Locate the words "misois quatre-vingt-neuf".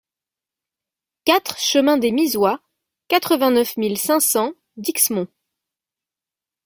2.11-3.77